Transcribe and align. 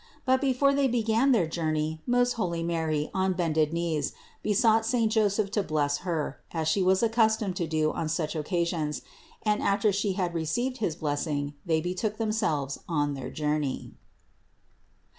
But 0.25 0.41
before 0.41 0.73
they 0.73 0.87
began 0.87 1.31
their 1.31 1.45
journey 1.45 2.01
most 2.07 2.33
holy 2.33 2.63
Mary, 2.63 3.11
on 3.13 3.33
bended 3.33 3.71
knees, 3.71 4.13
besought 4.41 4.83
saint 4.83 5.11
Joseph 5.11 5.51
to 5.51 5.61
bless 5.61 5.99
Her, 5.99 6.39
as 6.51 6.67
She 6.67 6.81
was 6.81 7.03
accustomed 7.03 7.55
to 7.57 7.67
do 7.67 7.91
on 7.91 8.09
such 8.09 8.35
occasions, 8.35 9.03
and 9.43 9.61
after 9.61 9.91
She 9.91 10.13
had 10.13 10.33
received 10.33 10.77
his 10.77 10.95
blessing, 10.95 11.53
they 11.67 11.81
betook 11.81 12.17
them 12.17 12.31
selves 12.31 12.79
on 12.89 13.13
their 13.13 13.29
journey. 13.29 13.93